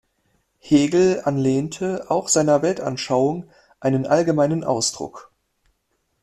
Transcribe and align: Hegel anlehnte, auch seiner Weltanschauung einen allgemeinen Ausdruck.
Hegel 0.57 1.21
anlehnte, 1.25 2.09
auch 2.09 2.27
seiner 2.27 2.63
Weltanschauung 2.63 3.51
einen 3.79 4.07
allgemeinen 4.07 4.63
Ausdruck. 4.63 5.31